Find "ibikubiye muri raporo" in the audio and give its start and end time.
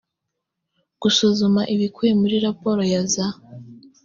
1.73-2.81